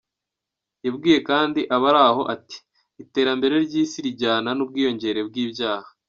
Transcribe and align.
Yabwiye 0.85 1.17
kandi 1.29 1.59
abari 1.75 1.99
aho 2.09 2.21
ati,"Iterambere 2.35 3.55
ry’isi 3.65 3.97
rijyana 4.05 4.49
n’ubwiyongere 4.53 5.19
bw’ibyaha. 5.27 5.87